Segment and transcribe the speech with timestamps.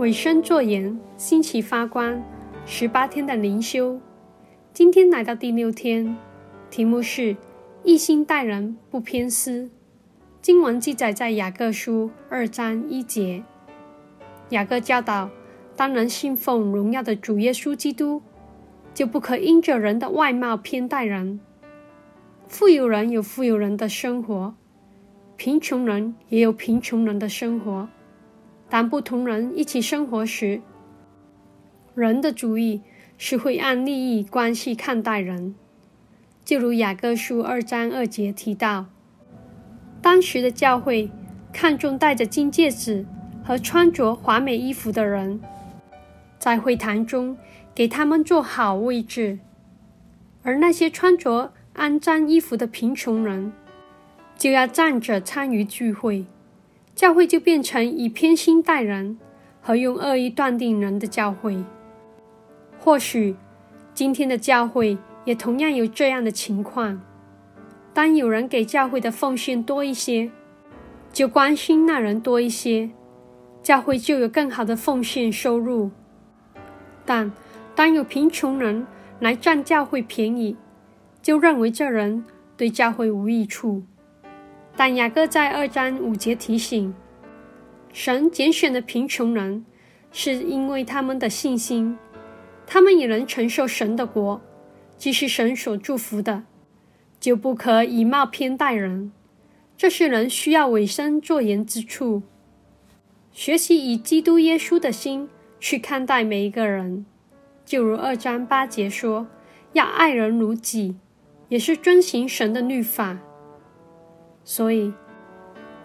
[0.00, 2.22] 委身作盐，兴起发光。
[2.64, 4.00] 十八天的灵修，
[4.72, 6.16] 今天来到第六天，
[6.70, 7.36] 题目是
[7.84, 9.68] 一心待人，不偏私。
[10.40, 13.44] 经文记载在雅各书二章一节。
[14.48, 15.28] 雅各教导，
[15.76, 18.22] 当人信奉荣耀的主耶稣基督，
[18.94, 21.40] 就不可因着人的外貌偏待人。
[22.48, 24.54] 富有人有富有人的生活，
[25.36, 27.86] 贫穷人也有贫穷人的生活。
[28.70, 30.62] 当不同人一起生活时，
[31.94, 32.80] 人的主意
[33.18, 35.56] 是会按利益关系看待人。
[36.44, 38.86] 就如雅各书二章二节提到，
[40.00, 41.10] 当时的教会
[41.52, 43.04] 看重戴着金戒指
[43.44, 45.40] 和穿着华美衣服的人，
[46.38, 47.36] 在会堂中
[47.74, 49.40] 给他们坐好位置，
[50.44, 53.52] 而那些穿着肮脏衣服的贫穷人，
[54.38, 56.24] 就要站着参与聚会。
[57.00, 59.18] 教会就变成以偏心待人
[59.62, 61.64] 和用恶意断定人的教会。
[62.78, 63.34] 或许
[63.94, 67.00] 今天的教会也同样有这样的情况。
[67.94, 70.30] 当有人给教会的奉献多一些，
[71.10, 72.90] 就关心那人多一些，
[73.62, 75.90] 教会就有更好的奉献收入。
[77.06, 77.32] 但
[77.74, 78.86] 当有贫穷人
[79.20, 80.54] 来占教会便宜，
[81.22, 82.22] 就认为这人
[82.58, 83.84] 对教会无益处。
[84.76, 86.94] 但雅各在二章五节提醒，
[87.92, 89.64] 神拣选的贫穷人，
[90.10, 91.98] 是因为他们的信心，
[92.66, 94.40] 他们也能承受神的国，
[94.96, 96.44] 即是神所祝福的，
[97.18, 99.12] 就不可以貌偏待人。
[99.76, 102.22] 这是人需要委身作盐之处，
[103.32, 107.04] 学习以基督耶稣的心去看待每一个人，
[107.64, 109.26] 就如二章八节说，
[109.72, 110.96] 要爱人如己，
[111.48, 113.18] 也是遵行神的律法。
[114.44, 114.92] 所以，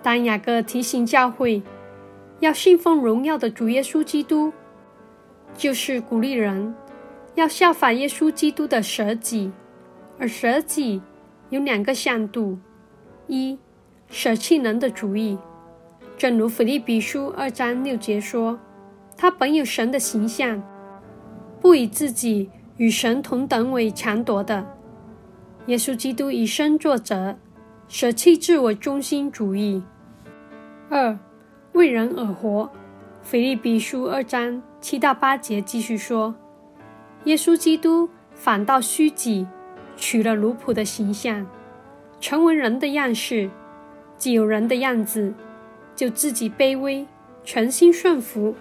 [0.02, 1.61] 当雅各提醒教会
[2.39, 4.52] 要信奉荣耀的主耶稣基督，
[5.55, 6.73] 就是鼓励人
[7.36, 9.52] 要效法耶稣基督的舍己。
[10.17, 11.02] 而舍己
[11.49, 12.58] 有两个向度：
[13.27, 13.60] 一、
[14.10, 15.37] 舍弃人的主义，
[16.17, 18.58] 正如腓立比书二章六节说
[19.17, 20.64] ：“他本有神的形象，
[21.60, 24.66] 不以自己与神同等为强夺的。
[25.66, 27.37] 耶稣基督以身作则。”
[27.88, 29.82] 舍弃自我中心主义。
[30.90, 31.18] 二、
[31.73, 32.70] 为人而活。
[33.22, 36.36] 腓立比书二章七到八节继续说：
[37.23, 39.48] 耶稣基督反倒虚己，
[39.98, 41.48] 取了奴仆的形象，
[42.20, 43.50] 成为人的样式。
[44.17, 45.34] 既有人的样子，
[45.96, 47.08] 就自己卑微，
[47.44, 48.56] 全心顺服，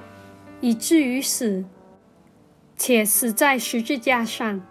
[0.60, 1.64] 以至于死，
[2.76, 4.62] 且死在十字架上。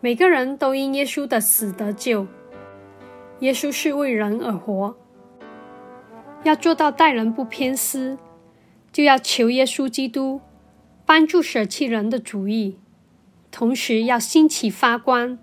[0.00, 2.26] 每个人都因耶稣的死得救。
[3.40, 4.96] 耶稣是为人而活，
[6.42, 8.16] 要做到待人不偏私，
[8.90, 10.40] 就要求耶稣基督
[11.04, 12.78] 帮助舍弃人的主义，
[13.50, 15.38] 同时要兴起发光。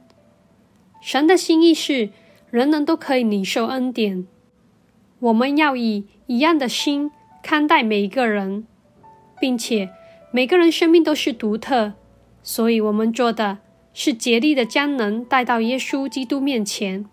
[0.99, 2.09] 神的心意是
[2.49, 4.25] 人人都可以领受恩典，
[5.19, 7.11] 我们要以一样的心
[7.43, 8.65] 看待每一个人，
[9.39, 9.89] 并且
[10.31, 11.93] 每个人生命都是独特，
[12.41, 13.59] 所以我们做的
[13.93, 17.05] 是竭力的将人带到耶稣基督面前。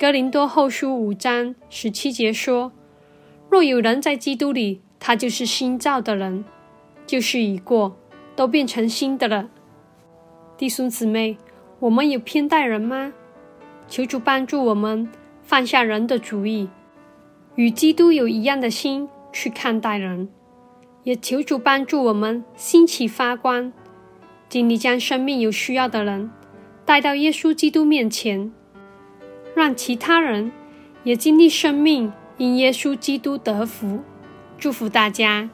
[0.00, 2.72] 哥林多后书五章十七节说
[3.50, 6.42] ：“若有人在基督里，他就是新造的人，
[7.06, 7.98] 旧事已过，
[8.34, 9.50] 都变成新的了。”
[10.56, 11.36] 弟兄姊妹，
[11.80, 13.12] 我们有偏待人吗？
[13.88, 15.06] 求主帮助我们
[15.42, 16.70] 放下人的主意，
[17.56, 20.30] 与基督有一样的心去看待人，
[21.02, 23.70] 也求主帮助我们兴起发光，
[24.48, 26.30] 尽力将生命有需要的人
[26.86, 28.50] 带到耶稣基督面前。
[29.54, 30.52] 让其他人
[31.04, 34.02] 也经历生命因耶稣基督得福，
[34.58, 35.50] 祝福大家。